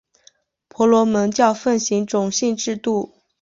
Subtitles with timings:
[0.67, 3.13] 婆罗门教奉行种姓制度。